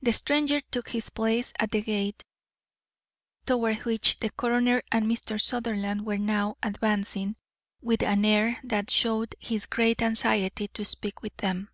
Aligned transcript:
The 0.00 0.14
stranger 0.14 0.62
took 0.62 0.88
his 0.88 1.10
place 1.10 1.52
at 1.58 1.70
the 1.70 1.82
gate, 1.82 2.24
toward 3.44 3.76
which 3.80 4.16
the 4.18 4.30
coroner 4.30 4.82
and 4.90 5.04
Mr. 5.04 5.38
Sutherland 5.38 6.06
were 6.06 6.16
now 6.16 6.56
advancing, 6.62 7.36
with 7.82 8.02
an 8.02 8.24
air 8.24 8.58
that 8.64 8.88
showed 8.90 9.34
his 9.38 9.66
great 9.66 10.00
anxiety 10.00 10.68
to 10.68 10.82
speak 10.82 11.20
with 11.20 11.36
them. 11.36 11.68